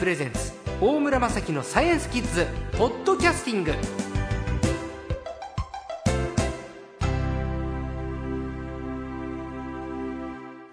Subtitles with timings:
[0.00, 2.46] プレゼンツ大村雅樹のサイエンスキッズ
[2.78, 3.74] ポッドキャスティング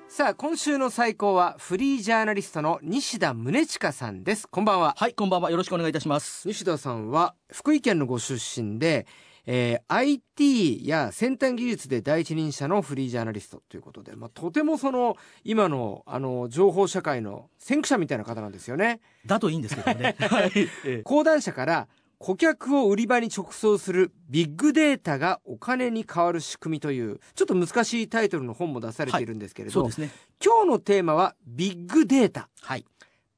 [0.08, 5.52] さあ今週の最高はフリージャーナリストの西田宗近さんですこんばんははい、こんばんは。
[5.52, 6.48] よろしくお願いいたします。
[6.48, 9.08] 西田さんは福井県のご出身で、
[9.48, 19.00] えー IT や先端技術で第一人者のフリージャーナリストということで、まあ、とてもその今のあの情報社会の先駆者みたいな方なんですよね。
[19.26, 20.16] だといいんですけどね。
[21.04, 21.88] 講談社から
[22.20, 30.10] 顧客を売り場に直送するビッグデータがお金に変わる仕組みというちょっと難しいタイトルの本も出されているんですけれど、そうですね。
[30.44, 32.86] 今日のテーマはビッグデータはい。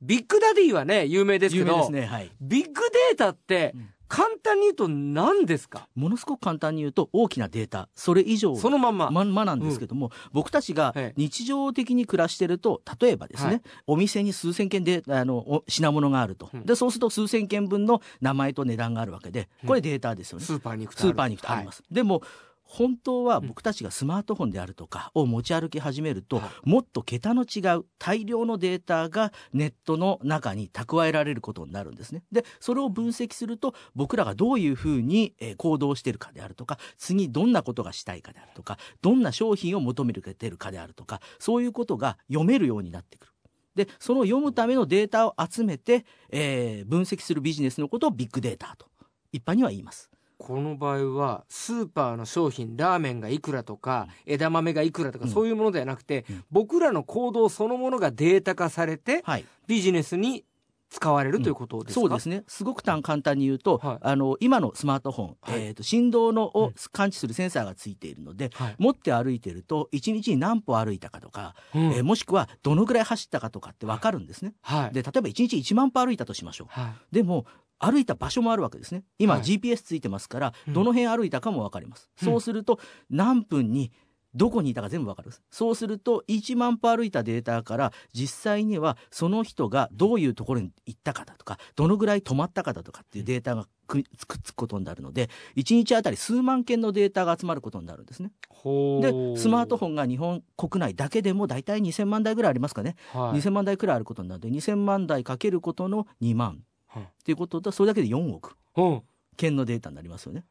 [0.01, 2.05] ビッグダディはね有名ですけどね。
[2.05, 2.31] はい。
[2.41, 2.73] ビッグ
[3.09, 5.87] データってうん簡単に言うと何ですか？
[5.95, 11.21] ものすごく簡単に言うと、大きなデータ、それ以上そのまんま、まんまなんですけども、僕たちがええ。
[11.21, 13.61] 日常的に暮らしてると、例えばですね、はい。
[13.87, 16.65] お店に数千件で、あの、お品物があると、うん。
[16.65, 20.45] で、そうすると数千件分の名前と値段があるわけで、これデータですよね。
[20.45, 21.83] スーパーに行くとスーパーに行くとあります。
[21.91, 22.23] でも、
[22.69, 32.23] 本当は僕たちがスマートフォンであるとかを持ち歩き始めると、はもっと桁の違う大量のデータがネットの中に蓄えられることになるんですね。
[32.31, 43.33] で、それを分析すると、僕らがどういうふうにえー行動しているかであるとか、次どんなことがしたいかであるとか、どんな商品を求めてるかであるとか、そういうことが読めるようになってくる。
[43.73, 48.85] で、その読むためのデータを集めて、えー分析するビジネスのことをビッグデータと
[49.31, 50.11] 一般には言います。
[50.39, 56.43] この場合はスーパーの商品ラーメンがいくらとか枝豆がいくらとかそういうものではなくて、うん。
[56.49, 59.45] 僕らの行動そのものがデータ化されてはい。
[59.67, 60.45] ビジネスに
[60.89, 62.43] 使われるということですか、そうですね。
[62.47, 63.97] すごく単簡単に言うと、はい。
[64.01, 65.61] あの、今のスマートフォン、はい。
[65.67, 66.63] えっ、と、振動のうん。
[66.63, 68.75] を感知するセンサーがついているので、はい。
[68.79, 71.81] 持って歩いてると、1日に何歩歩いたかとか、うん。
[71.91, 74.55] えーもしくはどのぐらい走ったかとかってわかるんですね。
[74.61, 74.93] はい。
[74.93, 76.67] で、例えば1日1万歩歩いたとしましょう。
[76.69, 77.15] はい。
[77.15, 77.45] でも、
[77.79, 79.03] 歩いた場所もあるわけですね。
[79.17, 82.09] 今、はい GPS ついてますから、うんどの辺歩いたかもわかります。
[82.21, 82.79] うんそうすると、
[83.09, 83.91] 何分に、
[84.35, 85.31] どこにいたか全部わかる。
[85.49, 98.31] そうすると、1万歩歩いたデータから、実際にはその人がどういうところに行ったかだとか、どのぐらい止まったかだとかっていうデータがくくっつくことになるので、1日あたり数万件のデータが集まることになるんですね。
[99.01, 102.95] で、スマートフォンが日本国内だけでも大体2000万台ぐらいありますかね。
[103.11, 106.63] はい2000万台くらいあることになるので、2000万台かけることの2万。
[106.89, 108.55] はいっていうことと、それだけで4億。
[108.75, 109.01] うん。
[109.37, 110.43] 件のデータになりますよね。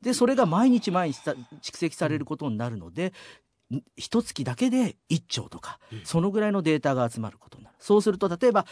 [0.00, 3.12] で、それが毎日毎日さ蓄積されることになるので、
[3.70, 6.00] ん一月だけで1兆とか、うん。
[6.04, 7.76] そのぐらいのデータが集まることになる。
[7.78, 8.66] そうすると、例えば、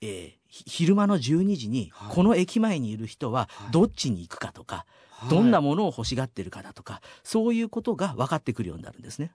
[0.00, 2.14] えーひ昼間の12時に、はい。
[2.14, 3.72] この駅前にいる人ははい。
[3.72, 5.30] どっちに行くかとか、はい。
[5.30, 9.32] どんなものを欲しがってるかだとか、そういうことが分かってくるようになるんですね。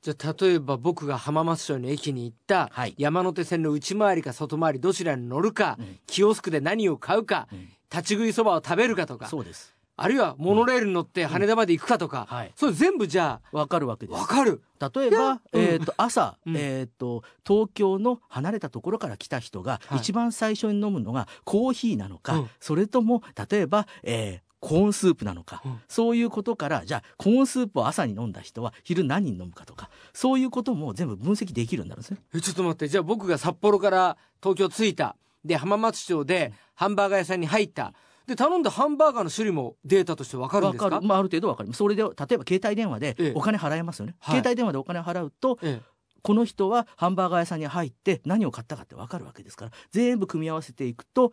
[0.00, 2.94] じゃあ例えば僕が浜松町の駅に行ったはい。
[2.98, 5.98] 山手線の内回りか外回りどちらに乗るか、うん。
[6.06, 7.68] キオスクで何を買うかうん。
[7.90, 9.26] 立ち食いそばを食べるかとか。
[9.26, 9.74] そうです。
[10.00, 12.52] あるいはモノレールに乗って羽田まで行くかとか、はい。
[12.54, 14.16] それ全部じゃ分かるわけです。
[14.16, 14.28] あ分。
[14.28, 14.62] かる。
[14.94, 16.56] 例えば、えっ、と、朝、うん。
[16.56, 19.98] えっ、と、東京の離れたところから来た人が、はい。
[19.98, 22.50] 一番最初に飲むのがコーヒーなのか、うん。
[22.60, 25.80] それとも、例えば、えーコーンスープなのか、うん。
[25.88, 32.18] そういうことから、じゃあ、コーンスープを朝に飲んだ人は昼何人飲むかとか、そういうことも全部分析できるようになるんですね。
[32.34, 32.88] えちょっと待って。
[32.88, 35.16] じゃあ僕が札幌から東京着いた。
[35.44, 37.94] で浜松町でハンバーガー屋さんに入った。
[38.26, 40.88] で頼んだハンバーガーの種類もデータとして分かるんですか？
[40.88, 41.78] わまあ、ある程度わかります。
[41.78, 43.32] それで、例えば携帯電話でええ。
[43.34, 44.16] お金払えますよね。
[44.18, 44.36] はい。
[44.36, 45.80] 携帯電話でお金払うと、え。
[46.20, 51.32] この人はハンバーガー屋さんに入って何を買ったかってわかるわけですから、全部組み合わせていくと、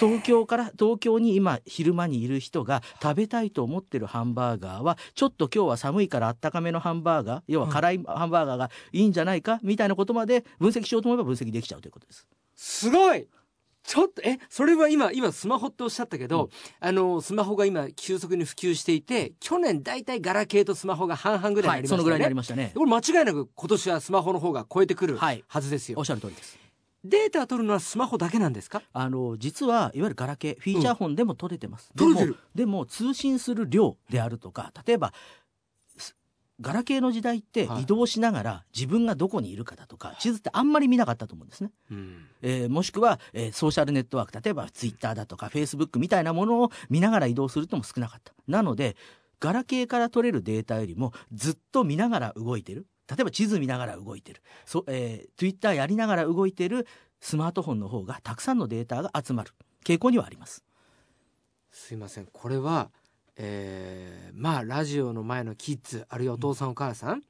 [0.00, 12.26] 東京から東京に今昼間にいる人が食べたいと思ってるハンバーガーはちょっと今日は寒いからあったかめのハンバーガー要は辛いハンバーガーがいいんじゃないかみたいなことまで分析しようと思えば分析できちゃうということです。
[12.56, 13.28] すごい。
[13.86, 16.50] ちょっとえそれは今今スマホっておっしゃったけど、うん。
[16.80, 22.72] あのスマホが今急速に普及していて去年だいたいガラケーとスマホが半々ぐらいになりましたよね、そのぐらいになりましたね。
[22.74, 25.44] これ間違いなく今年はスマホの方が超えてくるはい。
[25.46, 26.63] はずですよ、おっしゃる通りです。
[27.04, 28.82] データ取るのはスマホだけなんですか？
[28.92, 31.90] あの実はいわゆるガラケーフィーチャーフォンでも取れてます。
[31.94, 32.32] 取れてる。
[32.54, 35.12] でもでも通信する量であるとか例えば
[35.98, 36.16] す
[36.60, 37.82] ガラケーの時代ってはい。
[37.82, 41.70] 移動しながら自分がどこにいるかだとか地図ってあんまり見なかったと思うんですね。
[41.90, 42.26] うん。
[42.40, 48.32] えーもしくは、えーソーシャルネットワーク例えばツイッターだとかフェイスブックみたいなものを見ながら移動するとも少なかった。
[48.48, 48.96] なので
[49.40, 54.42] ガラケーから取れるデータよりもずっと見ながら動いてる例えば地図見ながら動いてる。
[54.64, 56.86] そ、えー、ツイッターやりながら動いてる
[57.20, 59.52] スマートフォンの方がたくさんのデータが集まる。
[59.84, 60.64] 傾向にはあります。
[61.70, 62.26] すいません。
[62.32, 62.90] これは
[63.36, 67.22] えーまあラジオの前のキッズあるいはお父さんお母さん、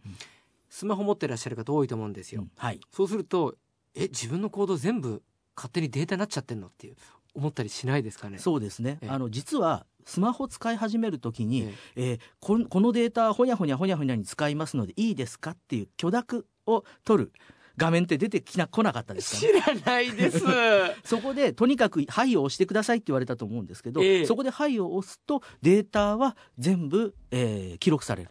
[0.69, 2.81] スマホ持ってらっしゃる方多いと思うんですよ、うんはい。
[2.93, 3.55] そうすると
[3.95, 5.23] え自分の行動全部
[5.57, 6.97] 勝手にデータになっちゃってんのっていう
[7.35, 8.39] 思ったりしないですかね？
[8.39, 9.09] そうですね、ええ。
[9.09, 12.13] あの実はスマホ使い始めるときに、ええ。
[12.15, 17.33] ーこのデータほにゃほにゃほにゃほにゃに使いますのでいいですかっていう許諾を取る
[17.77, 19.63] 画面って出てきな来なかったですかね。
[19.63, 20.41] 知らないです。
[21.05, 24.27] そこでとにかく「はい」を押してくださいって言われたと思うんですけど、ええ。
[24.27, 28.31] そこで「はい」を押すとデータは全部、えー記録される。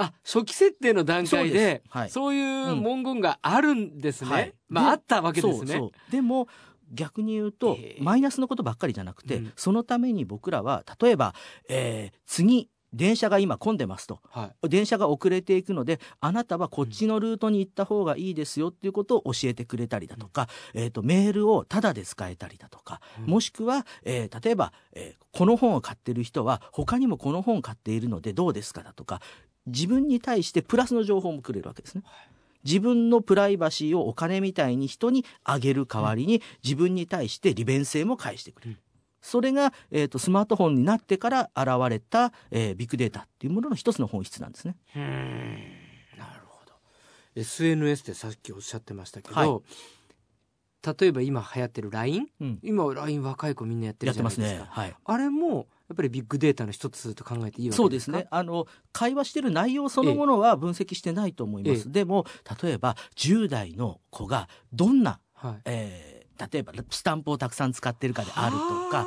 [0.00, 1.90] あ初期設定の段階そうでです。
[1.90, 2.10] はい。
[2.10, 4.54] そういう文言があるんですね、はい。
[4.68, 5.66] まあであったわけですね。
[5.66, 6.12] そうそう。
[6.12, 6.48] でも
[6.92, 8.02] 逆に言うと、ええ。
[8.02, 9.52] マイナスのことばっかりじゃなくて、うん。
[9.56, 11.34] そのために僕らは例えば、
[11.68, 14.20] えー次電車が今混んでますと。
[14.30, 14.68] はい。
[14.70, 23.26] 電車が遅れていくのであなたはこっちのルートに行った方がいいですよっていうことを教えてくれたりだとか、えー、とメールをタダで使えたりだとか、うん。
[23.26, 29.20] もしくは、えー例えば、えーこの本を買ってる人は他にもこの本を買っているのでどうですかだとか
[29.66, 32.02] 自分に対してプラスの情報もくれるわけですね。
[32.64, 38.72] 自分のプライバシーをお金みたいに人にあげる代わりに自分に対して利便性も返してくれる。
[38.72, 38.78] うん
[39.20, 44.76] それが、えー、とスマートフォンになってから現れた、えービッグデータっていうものの一つの本質なんですね。
[46.16, 46.72] なるほど
[47.34, 49.48] SNS ってさっきおっしゃってましたけど、はい
[51.00, 54.66] 例えば今流行ってる LINE うん、今 LINE 若い子みんなやってるじゃないですかますね。
[54.70, 54.94] はい。
[55.04, 57.76] あれもやっぱりビッグデータの一つと考えていいわけですか？
[57.76, 58.26] そうですね。
[58.30, 61.88] あの会話してる内容そのものは分析してないと思います。
[61.88, 62.26] えでも
[62.62, 66.18] 例えば10代の子がどんな、はいえー
[66.52, 68.58] 例えばスタンプをたくさん使ってるかであると
[68.90, 68.98] か。
[68.98, 69.06] は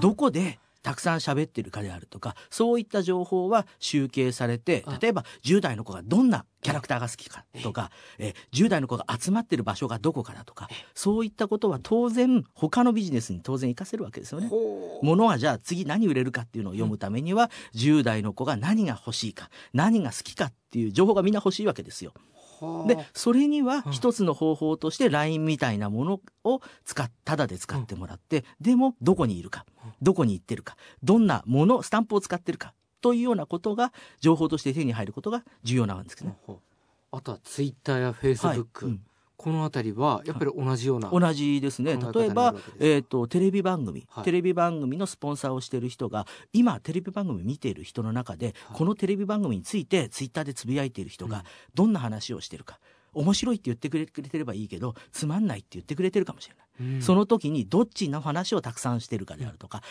[0.00, 4.98] どこでたくさん喋ってるかであるとかそういった情報は集計されてあ。
[5.00, 14.48] 例えば10代の子がどんなキャラクターが好きかとか、え10代の子が集まってる場所がどこかだとかそういったことは当然他のビジネスに当然活かせるわけですよね。
[14.48, 15.06] ほう。
[15.06, 22.12] 物はじゃあ次何売れるかっていうのを読むためには10代の子が何が欲しいか何が好きかっていう情報がみんな欲しいわけですよ。
[22.60, 22.88] はあ。
[22.88, 23.92] でそれにはうん。
[23.92, 29.92] 一つの方法として LINE みたいなものを使っただで使ってもらって、でもどこにいるかうん。
[30.02, 36.36] どこに行ってるかどんなものスタンプを使ってるかというようなことが情報として手に入ることが重要なんですね。
[36.46, 37.16] ほうほう。
[37.16, 38.94] あとはツイッターやフェイスブック、はい。
[38.94, 39.02] うん
[39.38, 41.96] このあたりはやっぱり同じような、同じですね。
[42.12, 44.24] 例えばえー、とテレビ番組、はい。
[44.24, 48.76] テレビ番組のスポンサーをしている人が今テレビ番組見ている人の中で、はい。
[48.76, 51.30] このテレビ番組についてツイッターでつぶやいている人うん。
[51.30, 52.80] がどんな話をしてるか。
[53.14, 56.94] 面白いって言ってくれくれてればいいけどつまんないって言ってくれてるかもしれない。
[56.94, 57.02] うん。
[57.02, 59.82] その時にどっちの話をたくさんしてるかであるとか、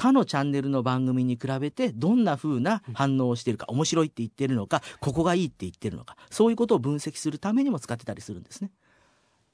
[0.00, 8.70] 他のチャンネルの番組に比べてどんな風な反応をしているか、面白いって言ってるのか、ここがいいって言ってるのか、そういうことを分析するためにも使ってたりするんですね。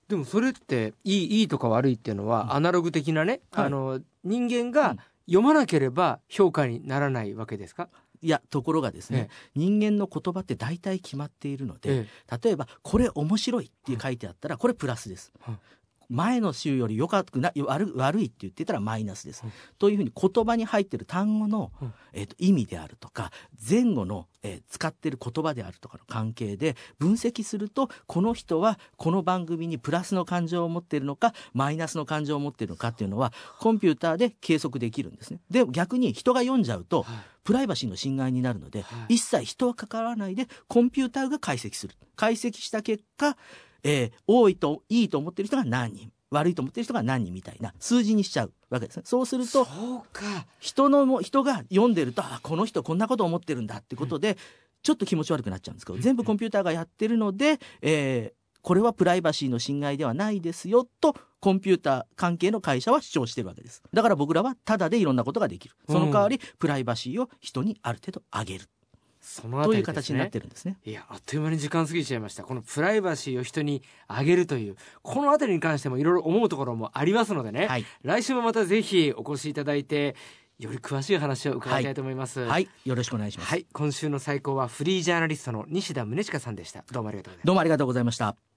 [0.06, 2.52] でもそれっていいいいとか悪いっていうのは、うん。
[2.54, 3.64] アナログ的なね、はい。
[3.66, 4.98] あの人間うがん。
[5.26, 7.88] 読まなければ評価にならないわけですか、
[8.22, 12.06] いや、ところがですね、人間の言葉って大体決まっているので、え
[12.44, 15.32] 例えば、これ面白いって書いてあったら、これプラスです。
[16.08, 19.42] はい前の週より良かくな悪悪いって言ってたらマイナスです。
[19.42, 23.30] はいというふうに言葉に入ってる単語の、はいえーと意味であるとか
[23.68, 35.40] 前後の、えー使ってる言葉であるとかの関係で分析するとこの人はこの番組にプラスの感情を持っているのかマイナスの感情を持っているのかっていうのはコンピューターで計測できるんですね。
[35.50, 37.16] で逆に人が読んじゃうとはい。
[37.46, 39.14] プライバシーの侵害になるので、はい。
[39.14, 41.94] 一切人は関わらないでコンピューターが解析する。
[42.16, 43.36] 解析した結果、
[43.86, 49.02] えー多いといいと思ってる人が何人悪いと思ってる人が何人みたいな数字にしちゃうわけですね。
[49.06, 49.64] そうすると
[50.58, 54.36] 人のも人が読んでるとあこの人こんなこと思ってるんだってことで、
[54.82, 63.80] ちょっと気持ち悪くなっちゃうんですけど全部コンピューターがやってるので、えーこれはプライバシーの侵害ではないですよとコンピューター関係の会社は主張してるわけです。
[63.92, 65.76] だから僕らはタダでいろんなことができる。
[65.88, 68.64] その代わりプライバシーを人にある程度上げる
[69.26, 70.76] そのあという形になってるんですね。
[70.84, 72.44] いやあっという間に時間過ぎちゃいました。
[72.44, 80.14] このプライバシーを人にあげるというこのあたりに関してもいろいろ思うところもありますのでね、はい、来週もまたぜひお越しいただいて
[80.60, 82.40] より詳しい話を伺いたいと思います。
[82.40, 83.48] はい、よろしくお願いします。
[83.48, 83.66] はい。
[83.72, 86.84] 今週の最高はフリージャーナリストの西田宗近さんでした。
[86.92, 87.46] どうもありがとうございました。
[87.46, 88.55] どうもありがとうございました。